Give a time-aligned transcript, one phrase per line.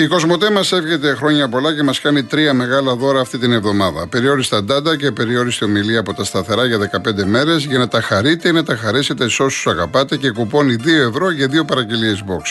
[0.00, 4.06] Η Κοσμοτέ μας εύχεται χρόνια πολλά και μας κάνει τρία μεγάλα δώρα αυτή την εβδομάδα.
[4.08, 8.48] Περιόριστα ντάντα και περιόριστη ομιλία από τα σταθερά για 15 μέρες για να τα χαρείτε
[8.48, 12.42] ή να τα χαρίσετε σε όσους αγαπάτε και κουπώνει 2 ευρώ για δύο παραγγελίες box.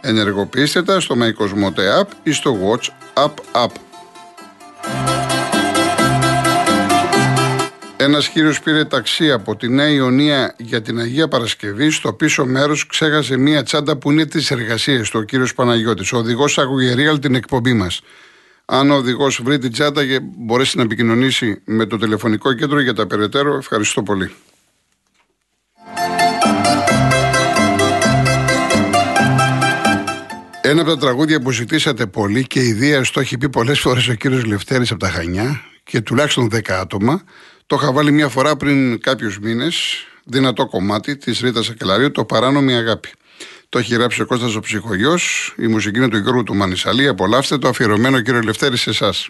[0.00, 2.88] Ενεργοποιήστε τα στο My Cosmote App ή στο Watch
[3.24, 3.70] App App.
[8.04, 11.90] Ένας κύριος πήρε ταξί από τη Νέα Ιωνία για την Αγία Παρασκευή.
[11.90, 16.12] Στο πίσω μέρος ξέχασε μία τσάντα που είναι τη εργασία του, ο κύριος Παναγιώτης.
[16.12, 18.00] Ο οδηγός άκουγε την εκπομπή μας.
[18.64, 22.94] Αν ο οδηγός βρει την τσάντα και μπορέσει να επικοινωνήσει με το τηλεφωνικό κέντρο για
[22.94, 24.30] τα περαιτέρω, ευχαριστώ πολύ.
[30.60, 34.14] Ένα από τα τραγούδια που ζητήσατε πολύ και ιδέα το έχει πει πολλές φορές ο
[34.14, 37.22] κύριος Λευτέρης από τα Χανιά και τουλάχιστον 10 άτομα.
[37.66, 40.06] Το είχα βάλει μια φορά πριν κάποιους μήνες.
[40.24, 43.12] Δυνατό κομμάτι της Ρίτας Ακελαρίου, το παράνομη αγάπη.
[43.68, 47.08] Το έχει γράψει ο Κώστας ο Ψυχογιός, η μουσική είναι του Γιώργου του Μανισαλή.
[47.08, 49.28] Απολαύστε το αφιερωμένο κύριο Λευτέρη σε εσάς.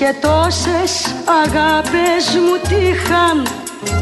[0.00, 3.46] Και τόσες αγάπες μου τύχαν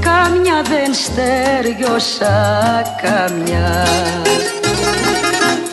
[0.00, 2.36] Κάμια δεν στέριωσα
[3.02, 3.86] καμιά.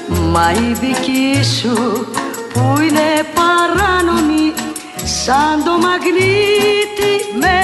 [0.08, 2.08] Μα η δική σου
[2.54, 4.54] που είναι παράνομη
[5.04, 7.60] Σαν το μαγνήτη με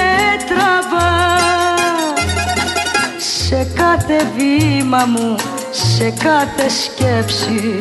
[0.48, 1.38] τραβά.
[3.18, 5.36] Σε κάθε βήμα μου,
[5.72, 7.78] σε κάθε σκέψη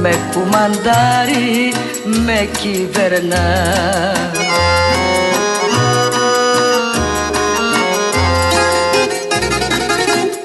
[0.00, 1.72] με κουμαντάρι
[2.04, 3.46] με κυβερνά.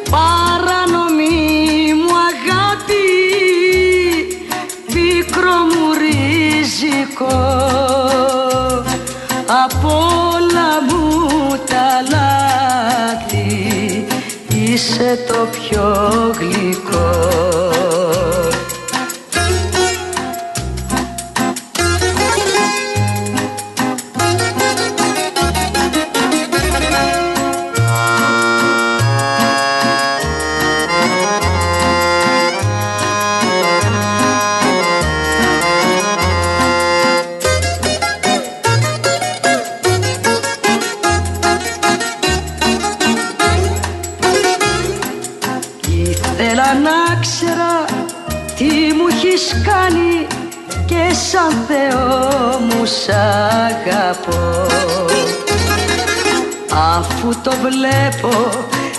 [0.09, 3.07] Παρανομή μου αγάπη
[4.85, 7.39] πίκρο μου ριζικό.
[9.63, 11.07] Απ' όλα μου
[11.69, 14.05] τα λάθη
[14.47, 15.85] είσαι το πιο
[16.39, 16.56] γλυκό
[56.97, 58.29] αφού το βλέπω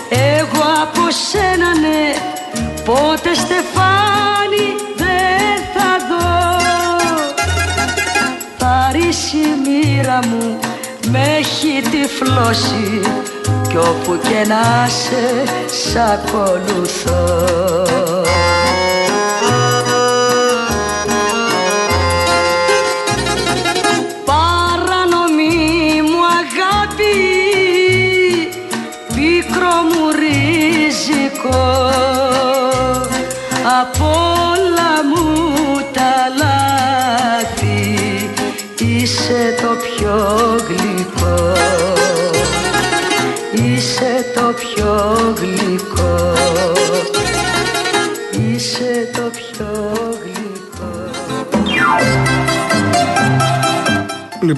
[0.09, 2.13] εγώ από σένα ναι
[2.85, 6.57] πότε στεφάνι δεν θα δω.
[8.57, 10.59] Θα ρίξει η μοίρα μου
[11.11, 13.01] με έχει τυφλώσει
[13.69, 17.19] κι όπου και να σε σ' ακολουθώ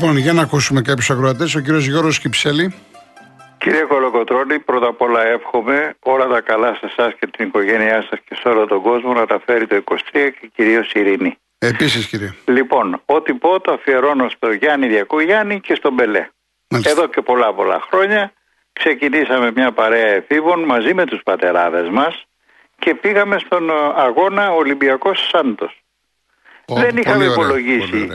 [0.02, 2.74] Λοιπόν, για να ακούσουμε κάποιους ακροατές, ο κύριος Γιώργος Κυψέλη.
[3.58, 8.20] Κύριε Κολοκοτρώνη, πρώτα απ' όλα εύχομαι όλα τα καλά σε εσάς και την οικογένειά σας
[8.26, 11.38] και σε όλο τον κόσμο να τα φέρει το 23 και κυρίως ειρήνη.
[11.58, 12.34] Επίσης, κύριε.
[12.46, 16.28] Λοιπόν, ό,τι πω το αφιερώνω στο Γιάννη Διακογιάννη και στον Μπελέ.
[16.84, 18.34] Εδώ και πολλά πολλά χρόνια
[18.74, 22.26] ξεκινήσαμε μια παρέα εφήβων μαζί με τους πατεράδες μας
[22.80, 25.84] και πήγαμε στον αγώνα Ολυμπιακός Σάντος.
[26.66, 28.08] Δεν είχαμε υπολογίσει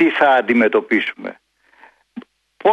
[0.00, 1.40] τι θα αντιμετωπίσουμε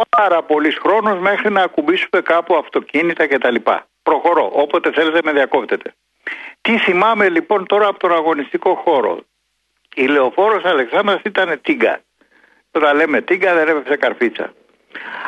[0.08, 3.54] πάρα πολλή χρόνος μέχρι να ακουμπήσουμε κάπου αυτοκίνητα κτλ.
[4.02, 4.50] Προχωρώ.
[4.52, 5.94] Όποτε θέλετε με διακόπτετε.
[6.60, 9.20] Τι θυμάμαι λοιπόν τώρα από τον αγωνιστικό χώρο.
[9.94, 12.00] Η λεωφόρος Αλεξάνδρας ήταν τίγκα.
[12.70, 14.52] Τώρα λέμε τίγκα δεν έπαιξε καρφίτσα.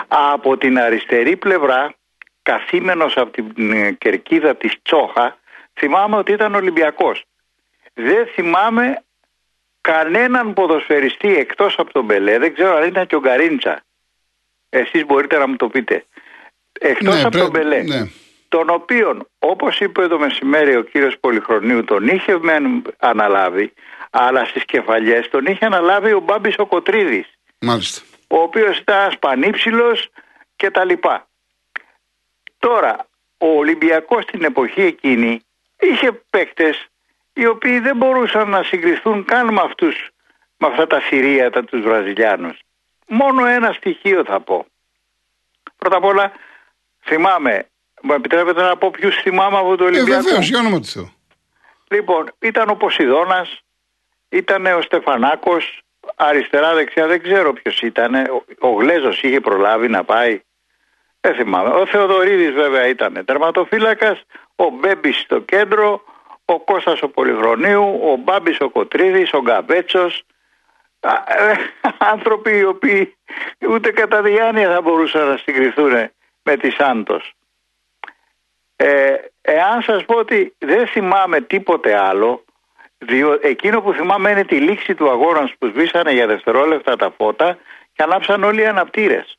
[0.09, 1.95] Από την αριστερή πλευρά,
[2.43, 5.39] καθήμενος από την ε, κερκίδα της Τσόχα,
[5.79, 7.25] θυμάμαι ότι ήταν Ολυμπιακός.
[7.95, 9.03] Δεν θυμάμαι
[9.81, 13.83] κανέναν ποδοσφαιριστή εκτός από τον Μπελέ, δεν ξέρω αν ήταν και ο Γκαρίντσα.
[14.69, 16.05] Εσείς μπορείτε να μου το πείτε.
[16.81, 17.83] Εκτός Ναι, από πρέ- τον Μπελέ.
[17.83, 18.01] ναι.
[18.49, 23.73] Τον οποίον, όπως είπε το μεσημέρι ο κύριος Πολυχρονίου, τον είχε μεν αναλάβει,
[24.11, 27.27] αλλά στις κεφαλιές τον είχε αναλάβει ο Μπάμπης ο Κοτρίδης
[27.61, 28.03] Μάλιστα.
[28.29, 30.09] ο οποίος ήταν σπανίψιλος
[30.57, 31.29] και τα λοιπά.
[32.59, 33.07] Τώρα,
[33.39, 35.41] ο Ολυμπιακός στην εποχή εκείνη
[35.81, 36.87] είχε παίκτες
[37.33, 40.09] οι οποίοι δεν μπορούσαν να συγκριθούν καν με αυτούς,
[40.57, 42.59] με αυτά τα θηρίατα τους Βραζιλιάνους.
[43.07, 44.67] Μόνο ένα στοιχείο θα πω.
[45.77, 46.33] Πρώτα απ' όλα
[47.05, 47.67] θυμάμαι,
[48.03, 50.23] μου επιτρέπετε να πω ποιους θυμάμαι από το Ε, Ολυμπιακό.
[50.23, 51.13] βεβαίως, για όνομα του Θεού.
[51.91, 53.61] Λοιπόν, ήταν ο Ποσειδώνας,
[54.29, 55.83] ήταν ο Στεφανάκος,
[56.17, 58.15] αριστερά δεξιά δεν ξέρω ποιος ήταν.
[58.15, 60.41] Ο, ο Γλέζος είχε προλάβει να πάει.
[61.21, 61.69] Δεν θυμάμαι.
[61.75, 64.23] Ο Θεοδωρίδης βέβαια ήταν τερματοφύλακας,
[64.57, 66.03] ο Μπέμπης στο κέντρο,
[66.53, 70.23] ο Κώστας ο Πολυχρονίου, ο Μπάμπης ο Κοτρίδης, ο Γκαβέτσος.
[71.01, 71.55] Α, ε,
[71.99, 73.17] άνθρωποι οι οποίοι
[73.69, 76.11] ούτε κατά διάνοια θα μπορούσαν να συγκριθούν
[76.43, 77.35] με τη Σάντος.
[78.77, 82.45] Ε, εάν σας πω ότι δεν θυμάμαι τίποτε άλλο,
[82.99, 87.59] διό, εκείνο που θυμάμαι είναι τη λήξη του αγώνα που σβήσανε για δευτερόλεπτα τα φώτα
[87.93, 89.39] και ανάψαν όλοι οι αναπτήρες.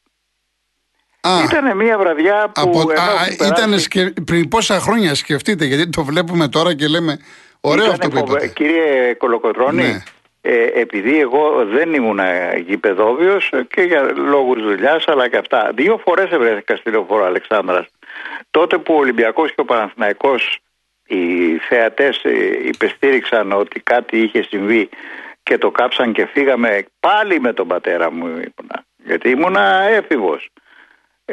[1.22, 5.16] Α, Ήταν μια βραδιά που από, ενώ α, έχουν περάσει- ήταν σκε- πριν πόσα χρόνια
[5.16, 7.20] σκεφτείτε, γιατί το βλέπουμε τώρα και λέμε
[7.62, 8.48] ωραίο Ήτανε αυτό που φοβε- είπατε.
[8.48, 10.04] Κύριε Κολοκοτρώνη, Ναι.
[10.42, 12.20] ε, επειδή εγώ δεν ήμουν
[12.68, 15.72] γηπεδόβιος ε, και για λόγους δουλειάς, αλλά και αυτά.
[15.76, 17.86] Δύο φορές ευρέθηκα στη λεωφόρο Αλεξάνδρας.
[18.52, 20.60] Τότε που ο Ολυμπιακός και ο Παναθηναϊκός
[21.08, 22.30] οι θεατές ε,
[22.68, 24.90] υπεστήριξαν ότι κάτι είχε συμβεί
[25.44, 28.86] και το κάψαν και φύγαμε πάλι με τον πατέρα μου ήμουνα.
[29.06, 30.50] Γιατί ήμουνα έφηβος.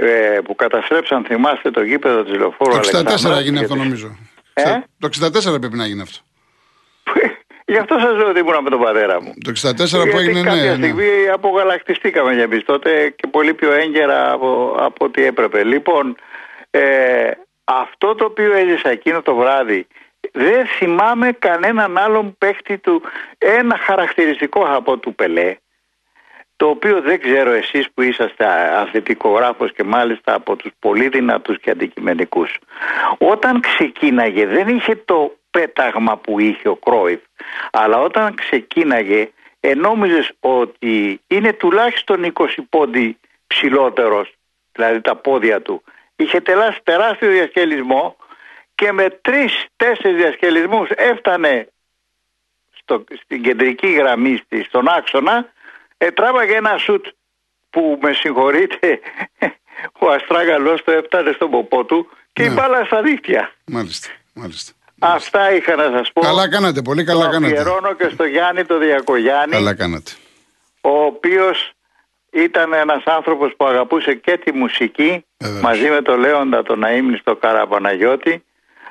[0.00, 3.84] Ε, που καταστρέψαν, θυμάστε, το γήπεδο της λεωφόρου Το 64 Αλεξάνδρας έγινε και αυτό τις-
[3.84, 4.16] νομίζω.
[4.52, 4.62] Ε;
[4.98, 6.18] Το 64 πρέπει να γίνει αυτό.
[7.72, 9.34] Γι' αυτό σας λέω ότι ήμουνα με τον πατέρα μου.
[9.44, 10.86] Το 64 που Γιατί έγινε, κάποια ναι, ναι.
[10.86, 15.64] στιγμή απογαλακτιστήκαμε για εμείς τότε και πολύ πιο έγκαιρα από, από ό,τι έπρεπε.
[15.64, 16.16] Λοιπόν,
[16.70, 17.30] ε,
[17.64, 19.86] αυτό το οποίο έζησα εκείνο το βράδυ
[20.32, 23.02] δεν θυμάμαι κανέναν άλλον παίχτη του
[23.38, 25.56] ένα χαρακτηριστικό από του Πελέ
[26.58, 28.46] το οποίο δεν ξέρω εσείς που είσαστε
[28.76, 32.58] αθλητικογράφος και μάλιστα από τους πολύ δυνατούς και αντικειμενικούς.
[33.19, 37.20] Όταν ξεκίναγε δεν είχε το πέταγμα που είχε ο Κρόιφ,
[37.70, 44.32] αλλά όταν ξεκίναγε ενόμιζες ότι είναι τουλάχιστον 20 πόντι ψηλότερος,
[44.72, 45.82] δηλαδή τα πόδια του.
[46.16, 48.16] Είχε τελάσει τεράστιο διασκελισμό
[48.75, 51.69] και με τρεις-τέσσερις διασκελισμούς έφτανε
[52.70, 55.52] στο, στην κεντρική γραμμή στη, στον άξονα
[55.98, 57.06] ετράβαγε ένα σουτ
[57.70, 59.00] που με συγχωρείτε
[60.04, 62.54] ο Αστράγαλος το έφτανε στον ποπό του και η Ναι.
[62.54, 63.52] μπάλα στα δίχτυα.
[63.66, 64.08] Μάλιστα.
[64.34, 64.72] μάλιστα.
[65.00, 66.20] Αυτά είχα να σας πω.
[66.20, 67.52] Καλά κάνατε, πολύ καλά το κάνατε.
[67.60, 70.10] αφιερώνω και στο Γιάννη το Διακογιάννη Καλά κάνατε.
[70.80, 71.72] ο οποίος
[72.30, 75.60] ήταν ένας άνθρωπος που αγαπούσε και τη μουσική Βεβαίως.
[75.62, 78.44] μαζί με τον Λέοντα τον Αείμνηστο Καραπαναγιώτη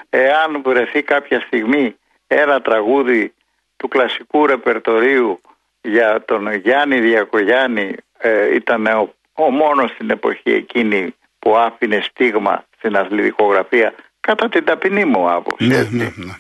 [0.10, 1.96] εάν βρεθεί κάποια στιγμή
[2.28, 3.34] ένα τραγούδι
[3.78, 5.42] του κλασικού ρεπερτορίου
[5.82, 12.66] για τον Γιάννη Διακογιάννη ε, ήταν ο, ο μόνος στην εποχή εκείνη που άφηνε στίγμα
[12.78, 15.68] στην αθλητικογραφία κατά την ταπεινή μου άποψη.
[15.68, 16.34] Ναι, έτσι ναι, ναι.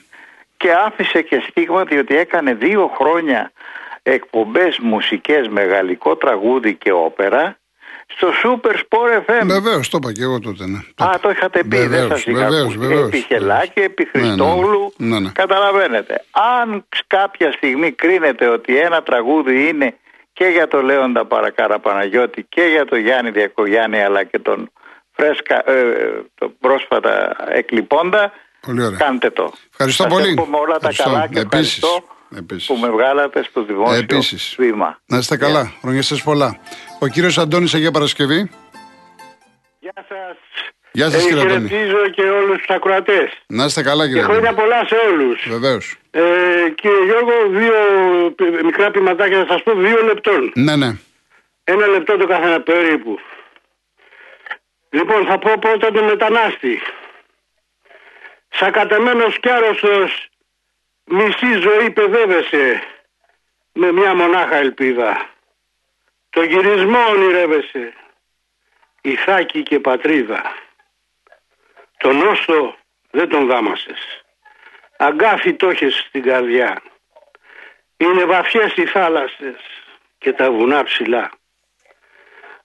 [0.58, 3.52] και άφησε και στίγμα διότι έκανε δύο χρόνια
[4.04, 7.58] εκπομπές μουσικές με γαλλικό τραγούδι και όπερα
[8.08, 9.46] στο Super Sport FM.
[9.46, 10.66] Βεβαίως, το είπα και εγώ τότε.
[10.68, 10.78] Ναι.
[11.08, 12.78] Α, το είχατε πει, δεν Βεβαίως, σας είχα βεβαίως, ακούσει.
[12.78, 14.34] βεβαίως, Επί Χελάκη, επί Ναι, ναι, ναι.
[14.34, 15.30] Χριστόγλου, Ναι, ναι.
[15.34, 16.24] καταλαβαίνετε.
[16.60, 19.96] Αν κάποια στιγμή κρίνετε ότι ένα τραγούδι είναι
[20.34, 24.72] και για τον Λέοντα Παρακάρα Παναγιώτη και για τον Γιάννη Διακογιάννη αλλά και τον
[25.12, 25.84] φρέσκα, ε,
[26.36, 28.98] τον πρόσφατα εκλειπώντα, Πολύ ωραία.
[28.98, 29.54] κάντε το.
[29.72, 30.28] Ευχαριστώ Σας πολύ.
[30.30, 31.04] εύχομαι όλα τα Ευχαριστώ.
[31.04, 31.78] καλά και Επίσης.
[31.84, 32.68] ευχαριστώ Επίσης.
[32.68, 34.56] που με βγάλατε στο δημόσιο Επίσης.
[34.58, 35.00] βήμα.
[35.06, 35.72] Να είστε καλά.
[35.82, 36.60] Χρόνια σας πολλά.
[37.00, 38.50] Ο κύριος Αντώνης Αγία Παρασκευή.
[39.80, 40.38] Γεια σας.
[40.92, 41.68] Γεια σας, ε, κύριε Αντώνη.
[41.68, 43.30] χαιρετίζω και όλους τους ακροατές.
[43.48, 44.68] Να είστε καλά Και κύριε χρόνια Αντώνη.
[44.68, 45.46] πολλά σε όλους.
[45.50, 45.96] Βεβαίως.
[46.12, 46.22] Ε,
[46.76, 47.74] κύριε Γιώργο, δύο
[48.36, 50.52] πι- μικρά ποιηματάκια θα σας πω δύο λεπτών.
[50.56, 50.92] Ναι, ναι.
[51.64, 53.20] Ένα λεπτό το καθένα περίπου.
[54.90, 56.82] Λοιπόν, θα πω πρώτα τον μετανάστη.
[58.50, 60.30] Σακατεμένος κι άρρωστος,
[61.06, 62.82] μισή ζωή παιδεύεσαι
[63.74, 65.30] με μια μονάχα ελπίδα.
[66.38, 67.94] Το γυρισμό ονειρεύεσαι,
[69.02, 70.56] ηθάκι και πατρίδα.
[71.98, 72.76] Τον όστο
[73.12, 74.26] δεν τον δάμασες.
[74.98, 76.82] Αγκάθι το έχεις στην καρδιά.
[77.98, 79.56] Είναι βαθιές οι θάλασσες
[80.18, 81.32] και τα βουνά ψηλά.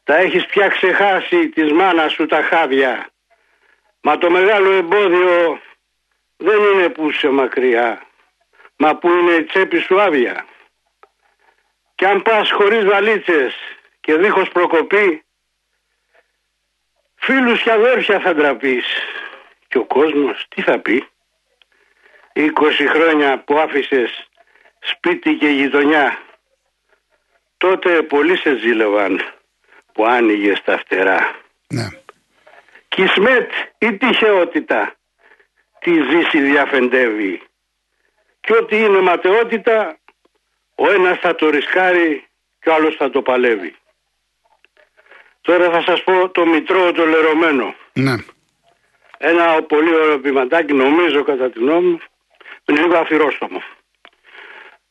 [0.05, 3.07] Τα έχεις πια ξεχάσει της μάνας σου τα χάδια.
[4.01, 5.61] Μα το μεγάλο εμπόδιο
[6.37, 8.03] δεν είναι που είσαι μακριά.
[8.77, 10.47] Μα που είναι η τσέπη σου άδεια.
[12.03, 13.55] Και αν πας χωρίς βαλίτσες
[14.01, 15.25] και δίχως προκοπή
[17.15, 18.85] φίλους και αδέρφια θα ντραπείς
[19.69, 21.09] και ο κόσμος τι θα πει;
[22.33, 22.51] 20
[22.89, 24.29] χρόνια που άφησες
[24.81, 26.19] σπίτι και γειτονιά
[27.57, 29.21] τότε πολλοί σε ζήλευαν
[29.93, 31.35] που άνοιγε τα φτερά.
[31.69, 31.89] Ναι.
[32.89, 34.95] Κισμέτ ή τυχεότητα
[35.79, 37.43] τη ζήση διαφεντεύει
[38.41, 39.97] και ό,τι είναι ματαιότητα
[40.85, 42.25] ο ένας θα το ρισκάρει
[42.61, 43.75] και ο άλλος θα το παλεύει.
[45.41, 47.75] Τώρα θα σας πω το μητρό το λερωμένο.
[47.93, 48.15] Ναι.
[49.19, 52.01] Ένα πολύ ωραίο ποιηματάκι νομίζω κατά την γνώμη μου
[52.65, 53.63] είναι λίγο αφιρόστομο.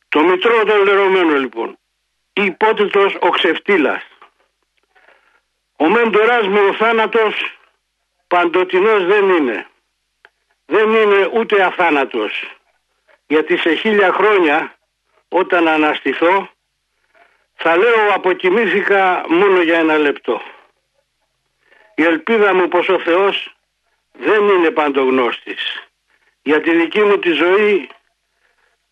[0.08, 1.78] Το μητρό το λερωμένο λοιπόν.
[2.32, 4.02] Υπότιτλος ο ξεφτύλας.
[5.76, 7.58] Ο μέντοράς μου ο θάνατος
[8.28, 9.66] παντοτινός δεν είναι.
[10.66, 12.56] Δεν είναι ούτε αθάνατος.
[13.26, 14.76] Γιατί σε χίλια χρόνια
[15.32, 16.50] όταν αναστηθώ
[17.54, 20.42] θα λέω αποκοιμήθηκα μόνο για ένα λεπτό.
[21.94, 23.56] Η ελπίδα μου πως ο Θεός
[24.12, 25.88] δεν είναι παντογνώστης.
[26.42, 27.88] Για τη δική μου τη ζωή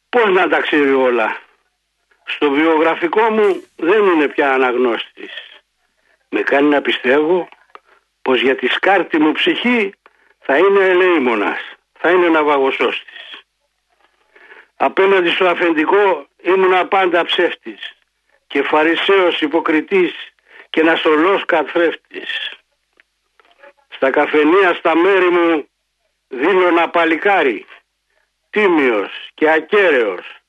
[0.08, 1.36] πώς να τα ξέρει όλα.
[2.24, 5.32] Στο βιογραφικό μου δεν είναι πια αναγνώστης.
[6.28, 7.48] Με κάνει να πιστεύω
[8.22, 9.94] πως για τη σκάρτη μου ψυχή
[10.40, 11.60] θα είναι ελεήμονας,
[11.98, 13.44] θα είναι ναυαγοσώστης.
[14.76, 17.96] Απέναντι στο αφεντικό ήμουνα πάντα ψεύτης
[18.46, 20.12] και φαρισαίος υποκριτής
[20.70, 22.50] και ναστολός καθρέφτης.
[23.88, 25.68] Στα καφενεία στα μέρη μου
[26.28, 27.66] δίνω ένα παλικάρι,
[28.50, 30.40] τίμιος και ακέραιος,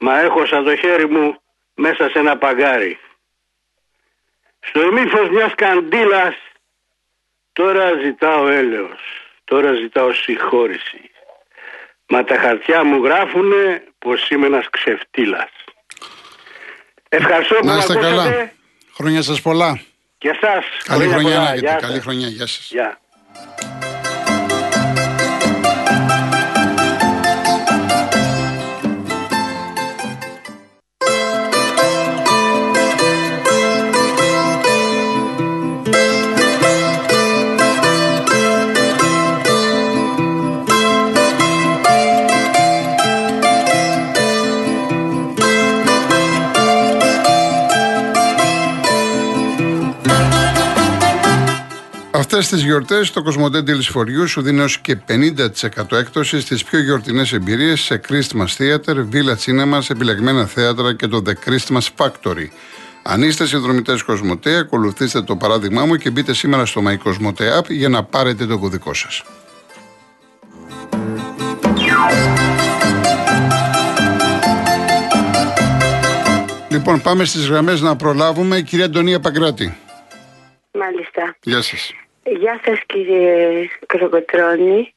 [0.00, 1.40] μα έχω σαν το χέρι μου
[1.74, 2.98] μέσα σε ένα παγκάρι.
[4.60, 6.34] Στο ημίφος μιας καντήλας
[7.52, 9.00] τώρα ζητάω έλεος,
[9.44, 11.10] τώρα ζητάω συγχώρηση.
[12.08, 15.50] Μα τα χαρτιά μου γράφουνε πως είμαι ένας ξεφτύλας.
[17.08, 18.22] Ευχαριστώ που Να είστε με καλά.
[18.22, 18.52] ακούσατε.
[18.94, 19.80] Χρόνια σας πολλά.
[20.18, 20.64] Και εσάς.
[20.84, 21.44] Καλή χρόνια χρονιά πολλά.
[21.44, 21.66] να έχετε.
[21.70, 22.02] Γεια Καλή σας.
[22.02, 22.28] χρονιά.
[22.28, 22.68] Γεια σας.
[22.70, 23.00] Γεια.
[52.36, 57.32] Αυτές τις γιορτές το Κοσμοτέ Φοριού σου δίνει έως και 50% έκπτωση στις πιο γιορτινές
[57.32, 62.46] εμπειρίες σε Christmas Theater, Villa Cinemas, επιλεγμένα θέατρα και το The Christmas Factory.
[63.02, 67.68] Αν είστε συνδρομητές Κοσμοτέ, ακολουθήστε το παράδειγμά μου και μπείτε σήμερα στο My Cosmote App
[67.68, 69.22] για να πάρετε το κωδικό σας.
[76.68, 78.60] Λοιπόν, πάμε στις γραμμές να προλάβουμε.
[78.60, 79.76] Κυρία Αντωνία Παγκράτη.
[80.72, 81.36] Μάλιστα.
[81.40, 81.92] Γεια σας.
[82.30, 84.94] Γεια σας κύριε Κροκοτρώνη.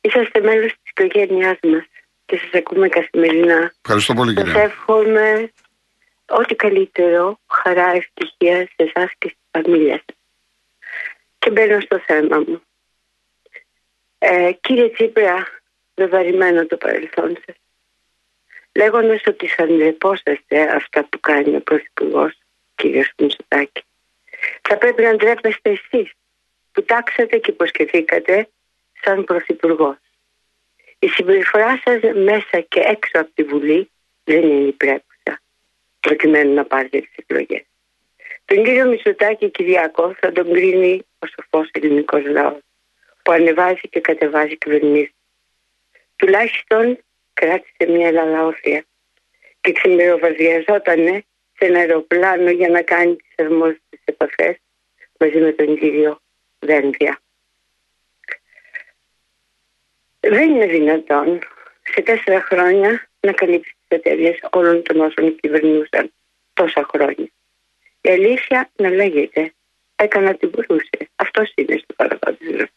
[0.00, 1.84] Είσαστε μέλος της οικογένειάς μας
[2.26, 3.72] και σας ακούμε καθημερινά.
[3.82, 4.62] Ευχαριστώ πολύ, Σας κυρία.
[4.62, 5.50] εύχομαι
[6.26, 10.16] ό,τι καλύτερο, χαρά, ευτυχία σε εσάς και στη φαμίλια σας.
[11.38, 12.62] Και μπαίνω στο θέμα μου.
[14.18, 15.46] Ε, κύριε Τσίπρα,
[15.94, 17.56] βεβαρημένο το παρελθόν σας.
[18.72, 22.38] Λέγοντας ότι θα ντρεπόσαστε αυτά που κάνει ο Πρωθυπουργός,
[22.74, 23.82] κύριος Μητσοτάκη.
[24.62, 26.12] Θα πρέπει να ντρέπεστε εσείς
[26.72, 28.48] που τάξατε και υποσχεθήκατε
[29.02, 29.98] σαν Πρωθυπουργό.
[30.98, 33.90] Η συμπεριφορά σας μέσα και έξω από τη Βουλή
[34.24, 35.40] δεν είναι υπρέπουσα
[36.00, 37.64] προκειμένου να πάρετε τις εκλογές.
[38.44, 42.60] Τον κύριο Μητσοτάκη Κυριακό θα τον κρίνει ο σοφός ελληνικός λαός
[43.22, 45.14] που ανεβάζει και κατεβάζει κυβερνήσεις.
[46.16, 46.98] Τουλάχιστον
[47.32, 48.84] κράτησε μια λαλαόφια
[49.60, 54.56] και ξημεροβαδιαζόταν σε ένα αεροπλάνο για να κάνει τις αρμόδιες επαφές
[55.18, 56.20] μαζί με τον κύριο
[56.64, 57.20] Δένδια.
[60.20, 61.38] Δεν είναι δυνατόν
[61.82, 66.12] σε τέσσερα χρόνια να καλύψεις τις εταιρείες όλων των όσων κυβερνούσαν
[66.54, 67.30] τόσα χρόνια.
[68.00, 69.52] Η αλήθεια να λέγεται
[69.96, 71.10] έκανα ό,τι μπορούσε.
[71.16, 72.72] Αυτός είναι στο παρελθόν της ζωής.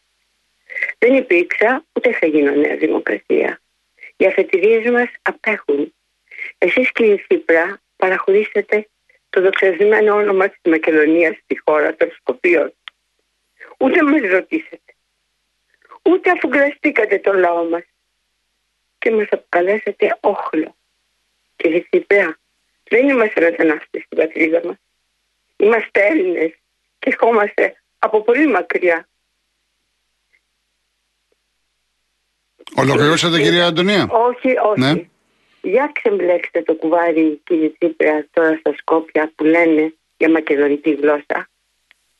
[0.98, 3.60] Δεν υπήρξα ούτε θα γίνω νέα δημοκρατία.
[4.16, 5.94] Οι αφετηρίες μας απέχουν.
[6.58, 8.88] Εσείς κύριε Τσίπρα παραχωρήσατε
[9.30, 12.72] το δοξασμένο όνομα της Μακεδονίας στη χώρα των Σκοπίων.
[13.78, 14.94] Ούτε μας ρωτήσατε.
[16.02, 17.82] Ούτε αφουγκραστήκατε τον λαό μας.
[18.98, 20.76] Και μας αποκαλέσατε όχλο.
[21.56, 22.38] Κύριε Τσίπρα,
[22.88, 24.76] δεν είμαστε μετανάστες στην πατρίδα μας.
[25.56, 26.50] Είμαστε Έλληνες
[26.98, 29.08] και ερχόμαστε από πολύ μακριά.
[32.74, 34.80] Ολοκληρώσατε, κυρία Αντωνία; Όχι, όχι.
[34.80, 35.08] Ναι.
[35.62, 41.48] για ξεμπλέξτε το κουβάρι κύριε Τσίπρα τώρα στα Σκόπια που λένε για μακεδονική γλώσσα.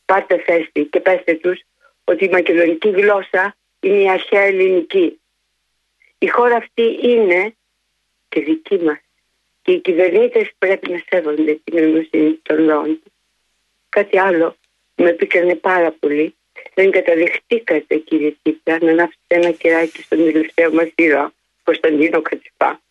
[0.07, 1.59] Πάρτε θέση και πέστε τους
[2.03, 5.19] ότι η μακεδονική γλώσσα είναι η αρχαία ελληνική.
[6.17, 7.55] Η χώρα αυτή είναι
[8.29, 8.99] και δική μας.
[9.61, 13.01] Και οι κυβερνήτες πρέπει να σέβονται την νοημοσύνη των λαών.
[13.89, 14.55] Κάτι άλλο
[14.95, 16.35] με πήκανε πάρα πολύ.
[16.73, 21.33] Δεν καταδεχτήκατε κύριε Τσίπρα να ανάψετε ένα κεράκι στον τελευταίο μας ήρωα
[21.63, 22.81] Κωνσταντίνο Κατσιπά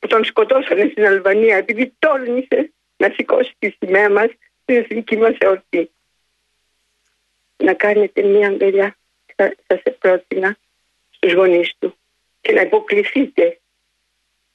[0.00, 4.30] που τον σκοτώσανε στην Αλβανία επειδή τόλμησε να σηκώσει τη σημαία μας
[4.62, 5.90] στην εθνική μας εορτή.
[7.62, 8.96] Να κάνετε μια αγκαλιά,
[9.36, 10.56] θα, θα σε πρότεινα
[11.10, 11.94] στους γονείς του
[12.40, 13.60] και να υποκληθείτε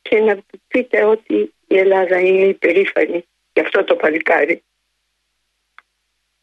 [0.02, 4.64] και να πείτε ότι η Ελλάδα είναι υπερήφανη για αυτό το παλικάρι.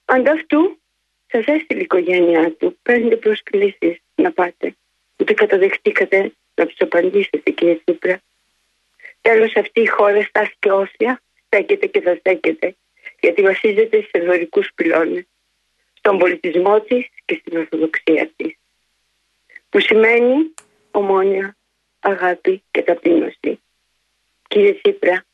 [0.04, 0.81] Ανταυτού
[1.26, 4.76] σας έστειλε η οικογένειά του πέντε προσκλήσεις να πάτε.
[5.16, 8.21] Ούτε καταδεχτήκατε να τους απαντήσετε, κύριε Τσίπρα.
[9.21, 12.76] Τέλος, αυτή η χώρα στάθηκε όσια, στέκεται και θα στέκεται,
[13.21, 15.25] γιατί βασίζεται σε δωρικούς πυλώνες,
[16.02, 18.56] στον πολιτισμό της και στην ορθοδοξία της.
[19.68, 20.54] Που σημαίνει
[20.90, 21.56] ομόνια,
[22.00, 23.61] αγάπη και ταπείνωση.
[24.49, 25.25] Κύριε Τσίπρα,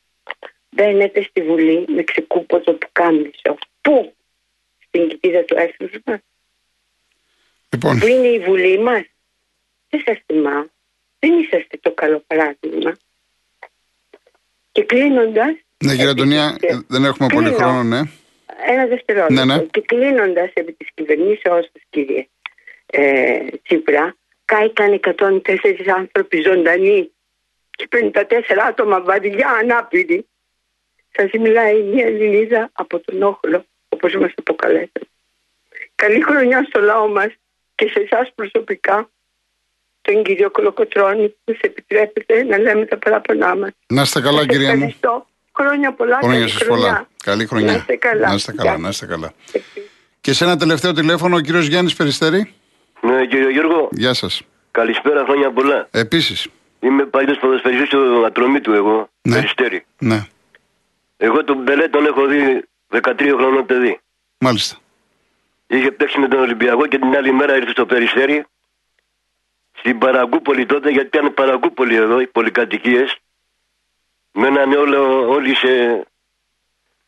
[0.70, 3.58] μπαίνετε στη Βουλή με ξεκούποτο που κάμισο.
[3.80, 4.14] Πού;
[4.86, 6.18] Στην κοιτίδα του έθνους μας.
[7.72, 7.98] Λοιπόν.
[7.98, 9.04] Που είναι η Βουλή μας.
[9.88, 10.70] Δεν σας θυμάμαι.
[11.18, 12.96] Δεν είσαστε το καλό παράδειγμα.
[14.72, 15.56] Και κλείνοντας.
[15.84, 16.56] Ναι, κύριε Αντωνία,
[16.86, 18.00] δεν έχουμε πολύ χρόνο, ναι.
[18.66, 19.44] Ένα δευτερόλεπτο.
[19.44, 19.62] Ναι, ναι.
[19.62, 22.28] Και κλείνοντας επί της κυβερνήσεώ σα, κύριε
[22.86, 25.40] ε, Τσίπρα, κάηκαν 104
[25.96, 27.10] άνθρωποι ζωντανοί
[27.70, 28.22] και 54
[28.68, 30.26] άτομα βαριά ανάπηροι.
[31.10, 35.00] Σας μιλάει μια Ελληνίδα από τον Όχλο, όπως μας αποκαλέσατε.
[35.94, 37.28] Καλή χρονιά στο λαό μας
[37.74, 39.10] και σε εσάς προσωπικά,
[40.00, 43.70] τον κύριο Κολοκοτρώνη, που σε επιτρέπετε να λέμε τα παράπονά μας.
[43.86, 44.74] Να είστε καλά, κυρία μου.
[44.74, 45.26] Ευχαριστώ.
[45.60, 46.18] Χρόνια πολλά.
[46.22, 47.08] Χρόνια σας πολλά.
[47.24, 47.72] Καλή χρονιά.
[47.72, 48.28] Να είστε καλά.
[48.28, 48.78] Να είστε καλά.
[48.78, 49.32] Να είστε καλά.
[50.20, 52.54] Και σε ένα τελευταίο τηλέφωνο, ο κύριος Γιάννης Περιστέρη.
[53.00, 53.88] Ναι, κύριο Γιώργο.
[53.92, 54.42] Γεια σας.
[54.70, 55.88] Καλησπέρα, χρόνια πολλά.
[55.90, 56.48] Επίσης.
[56.80, 59.08] Είμαι παλιός ποδοσφαιριστής στο ατρομή του εγώ.
[59.22, 59.34] Ναι.
[59.34, 59.84] Περιστέρη.
[59.98, 60.26] Ναι.
[61.16, 64.00] Εγώ τον Μπελέ τον έχω δει 13 χρονών παιδί.
[64.38, 64.76] Μάλιστα.
[65.66, 68.44] Είχε παίξει με τον Ολυμπιακό και την άλλη μέρα ήρθε στο Περιστέρη.
[69.72, 73.16] Στην Παραγκούπολη τότε, γιατί ήταν Παραγκούπολη εδώ, οι πολυκατοικίες.
[74.32, 76.04] Μένανε όλο, όλοι σε,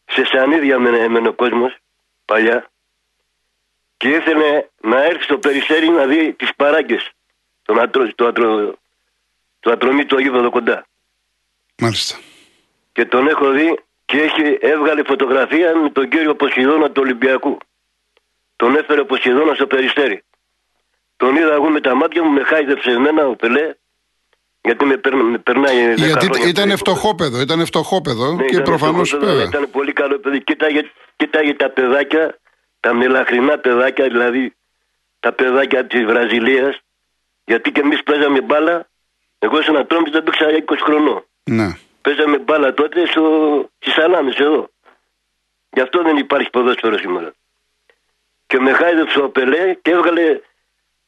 [0.06, 1.76] σε σανίδια με ο κόσμος
[2.24, 2.70] παλιά.
[3.96, 7.10] Και ήθελε να έρθει στο Περιστέρη να δει τις παράγκες
[7.62, 8.74] τον ατρο, το, ατρο,
[9.60, 10.86] το ατρομή του Αγίου κοντά.
[11.76, 12.18] Μάλιστα.
[12.92, 17.58] Και τον έχω δει και έχει, έβγαλε φωτογραφία με τον κύριο Ποσειδώνα του Ολυμπιακού.
[18.56, 20.22] Τον έφερε ο Ποσειδώνας στο Περιστέρι.
[21.16, 23.74] Τον είδα εγώ με τα μάτια μου, με χάιδεψε εμένα ο Πελέ,
[24.62, 25.94] γιατί με, περ, με περνάει.
[25.94, 29.44] Γιατί ήταν φτωχόπεδο, ήταν φτωχόπεδο ναι, και προφανώς βέβαια.
[29.44, 30.44] Ήταν πολύ καλό παιδί.
[30.44, 30.80] Κοίταγε,
[31.16, 32.38] κοίταγε τα παιδάκια,
[32.80, 34.54] τα μελαχρινά παιδάκια, δηλαδή
[35.20, 36.80] τα παιδάκια της Βραζιλίας,
[37.44, 38.88] γιατί και εμείς παίζαμε μπάλα.
[39.38, 41.24] Εγώ σε ένα τρόμο δεν παίξα 20 χρονών.
[41.44, 41.76] Ναι.
[42.00, 43.24] Παίζαμε μπάλα τότε στο...
[43.78, 44.70] στις Αλάμε εδώ.
[45.70, 47.32] Γι' αυτό δεν υπάρχει ποδόσφαιρο σήμερα.
[48.46, 50.40] Και με χάιδεψε ο Πελέ και έβγαλε.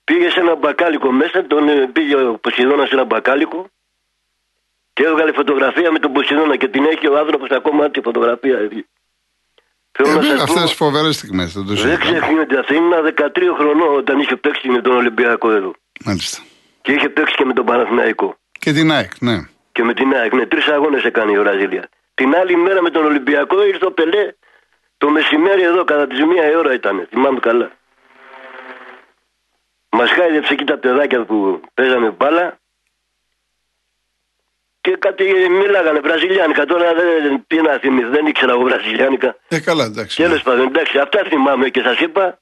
[0.05, 3.71] Πήγε σε ένα μπακάλικο μέσα, τον ε, πήγε ο Ποσειδώνας σε ένα μπακάλικο
[4.93, 8.59] και έβγαλε φωτογραφία με τον Ποσειδώνα και την έχει ο άνθρωπος ακόμα τη φωτογραφία.
[9.93, 11.53] Θέλω ε, να Αυτές τις φοβερές στιγμές.
[11.53, 12.59] Δεν, δεν ξεχνιέται.
[12.59, 15.73] Αυτή ήμουν 13 χρονών όταν είχε παίξει με τον Ολυμπιακό εδώ.
[16.05, 16.43] Μάλιστα.
[16.83, 18.37] Και είχε παίξει και με τον Παναθηναϊκό.
[18.59, 19.39] Και την ΑΕΚ, ναι.
[19.73, 20.47] Και με την ΑΕΚ, ναι.
[20.47, 21.89] Τρεις αγώνες έκανε η Βραζιλία.
[22.15, 24.35] Την άλλη μέρα με τον Ολυμπιακό ήρθε ο Πελέ
[24.99, 27.07] το μεσημέρι εδώ, κατά τη μία ώρα ήταν.
[27.11, 27.71] Θυμάμαι καλά.
[29.97, 32.59] Μας χάιδεψε εκεί τα παιδάκια που παίζαμε μπάλα
[34.81, 35.25] και κάτι
[35.61, 36.65] μιλάγανε βραζιλιάνικα.
[36.65, 39.37] Τώρα δεν τι να θυμηθεί, δεν ήξερα εγώ βραζιλιάνικα.
[39.49, 40.17] Ε, καλά, εντάξει.
[40.17, 42.39] Τέλος πάντων, εντάξει, αυτά θυμάμαι και σας είπα.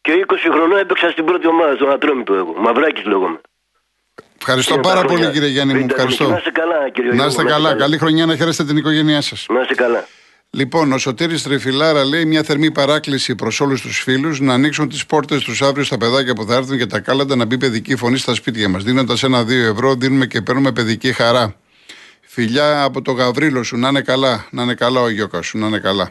[0.00, 2.54] Και 20 χρονών έπαιξα στην πρώτη ομάδα, στον Ατρόμητο εγώ.
[2.58, 3.40] Μαυράκι λέγομαι.
[4.38, 5.86] Ευχαριστώ πάρα πολύ κύριε Γιάννη μου.
[5.90, 6.28] Ευχαριστώ.
[6.28, 7.74] Να είστε καλά, κύριε Να είστε καλά.
[7.74, 9.46] Καλή χρονιά να χαίρεστε την οικογένειά σας.
[9.48, 10.06] Να είστε καλά.
[10.56, 15.06] Λοιπόν, ο Σωτήρης Τρεφιλάρα λέει μια θερμή παράκληση προς όλους τους φίλους να ανοίξουν τις
[15.06, 18.18] πόρτες τους αύριο στα παιδάκια που θα έρθουν και τα κάλαντα να μπει παιδική φωνή
[18.18, 18.84] στα σπίτια μας.
[18.84, 21.56] Δίνοντας ένα-δύο ευρώ, δίνουμε και παίρνουμε παιδική χαρά.
[22.20, 24.46] Φιλιά από το Γαβρίλο σου, να είναι καλά.
[24.50, 26.10] Να είναι καλά ο Γιώκα σου, να είναι καλά.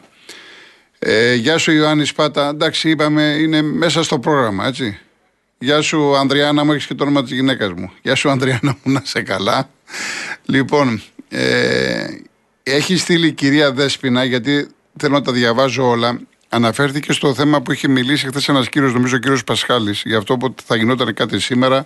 [1.00, 2.48] Ε, γεια σου Ιωάννη Σπάτα.
[2.48, 5.00] Εντάξει, είπαμε, είναι μέσα στο πρόγραμμα, έτσι.
[5.58, 7.92] Γεια σου Ανδριάννα μου, έχεις και το όνομα της γυναίκας μου.
[8.02, 9.70] Γεια σου Ανδριάννα μου, να σε καλά.
[10.46, 12.06] Λοιπόν, ε,
[12.64, 16.20] έχει στείλει η κυρία Δέσποινα, γιατί θέλω να τα διαβάζω όλα.
[16.50, 20.38] Αναφέρθηκε στο θέμα που είχε μιλήσει χθες ένας κύριος, νομίζω ο κύριος Πασχάλης, για αυτό
[20.38, 21.86] που θα γινόταν κάτι σήμερα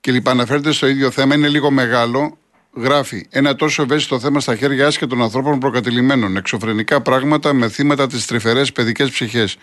[0.00, 0.30] και λοιπά.
[0.30, 2.38] Αναφέρεται στο ίδιο θέμα, είναι λίγο μεγάλο.
[2.72, 6.36] γράφει ένα τόσο ευαίσθητο θέμα στα χέρια άσχετων ανθρώπων προκατηλημένων.
[6.36, 9.56] Εξωφρενικά πράγματα με θύματα τις τρυφερές παιδικές ψυχές.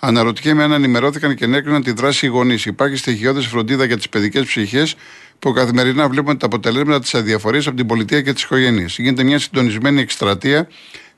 [0.00, 2.66] Αναρωτιέμαι αν ενημερώθηκαν και ενέκριναν τη δράση οι γονείς.
[2.66, 4.94] Υπάρχει στοιχειώδης φροντίδα για τις παιδικές ψυχές
[5.38, 8.96] που καθημερινά βλέπουμε τα αποτελέσματα της αδιαφορίας από την πολιτεία και τις οικογένειες.
[8.98, 10.68] Γίνεται μια συντονισμένη εκστρατεία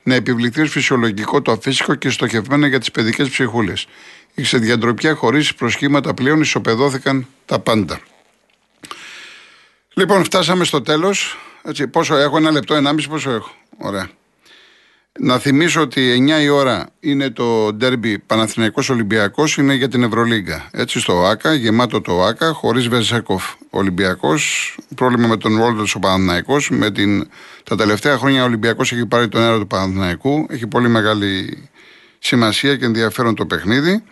[0.02, 3.87] να επιβληθεί ως φυσιολογικό το αφύσικο και στοχευμένο για τις παιδικές ψυχούλες.
[4.35, 8.00] Η ξεδιαντροπιά χωρίς προσχήματα πλέον ισοπεδώθηκαν τα πάντα.
[9.94, 11.38] Λοιπόν, φτάσαμε στο τέλος.
[11.90, 13.50] Πόσο έχω, ένα λεπτό, ενάμιση, πόσο έχω.
[13.78, 14.11] Ωραία.
[15.18, 20.68] Να θυμίσω ότι 9 η ώρα είναι το ντέρμπι Παναθηναϊκός Ολυμπιακός, είναι για την Ευρωλίγκα.
[20.73, 26.70] Έτσι στο ΆΚΑ, γεμάτο το ΆΚΑ, χωρίς Βεζέκοφ Ολυμπιακός, πρόβλημα με τον Ρόλτος ο Παναθηναϊκός,
[26.70, 27.29] με την...
[27.64, 31.62] τα τελευταία χρόνια ο Ολυμπιακός έχει πάρει τον αέρα του Παναθηναϊκού, έχει πολύ μεγάλη
[32.18, 34.03] σημασία και ενδιαφέρον το παιχνίδι.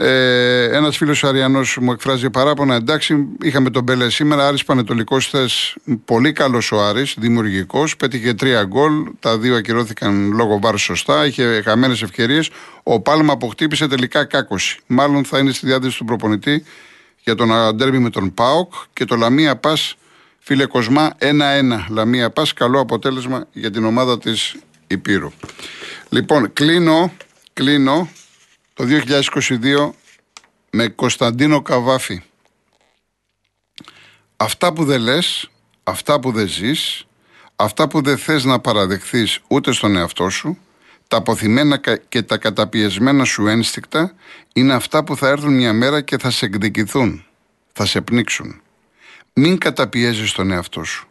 [0.00, 2.74] Ε, Ένας φίλος Αριανός μου εκφράζει παράπονα.
[2.74, 4.46] Εντάξει, είχαμε τον Μπέλε σήμερα.
[4.46, 5.76] Άρης Πανετολικός θες.
[6.04, 7.96] Πολύ καλός ο Άρης, δημιουργικός.
[7.96, 8.92] Πέτυχε τρία γκολ.
[9.20, 11.26] Τα δύο ακυρώθηκαν λόγω βάρου σωστά.
[11.26, 12.50] Είχε χαμένες ευκαιρίες.
[12.82, 14.78] Ο Πάλμα αποκτήπησε τελικά κάκωση.
[14.86, 16.64] Μάλλον θα είναι στη διάθεση του προπονητή
[17.24, 19.96] για τον αντέρμπι με τον Πάοκ και το Λαμία Πας.
[20.38, 21.86] Φίλε Κοσμά, 1-1.
[21.88, 22.52] Λαμία Πας.
[22.52, 24.54] Καλό αποτέλεσμα για την ομάδα της
[24.86, 25.32] Υπήρου.
[26.08, 27.12] Λοιπόν, κλείνω,
[27.52, 28.08] κλείνω
[28.78, 29.90] το 2022
[30.70, 32.22] με Κωνσταντίνο Καβάφη.
[34.36, 35.50] Αυτά που δεν λες,
[35.84, 37.06] αυτά που δεν ζεις,
[37.56, 40.58] αυτά που δεν θες να παραδεχθείς ούτε στον εαυτό σου,
[41.08, 44.14] τα αποθυμένα και τα καταπιεσμένα σου ένστικτα
[44.52, 47.24] είναι αυτά που θα έρθουν μια μέρα και θα σε εκδικηθούν,
[47.72, 48.60] θα σε πνίξουν.
[49.32, 51.08] Μην καταπιέζεις τον εαυτό σου.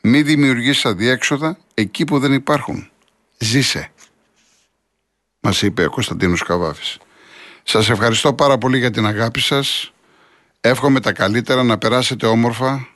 [0.00, 2.90] Μην δημιουργείς αδιέξοδα εκεί που δεν υπάρχουν.
[3.38, 3.92] Ζήσε.
[5.40, 6.98] Μας είπε ο Κωνσταντίνος Καβάφης.
[7.70, 9.92] Σας ευχαριστώ πάρα πολύ για την αγάπη σας.
[10.60, 12.88] Εύχομαι τα καλύτερα να περάσετε όμορφα.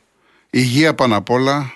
[0.50, 1.72] Υγεία πάνω απ' όλα.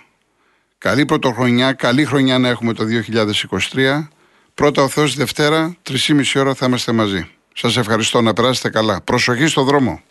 [0.79, 4.09] Καλή πρωτοχρονιά, καλή χρονιά να έχουμε το 2023.
[4.55, 7.31] Πρώτα ο Θεός Δευτέρα, 3,5 ώρα θα είμαστε μαζί.
[7.55, 9.01] Σας ευχαριστώ να περάσετε καλά.
[9.01, 10.03] Προσοχή στο δρόμο.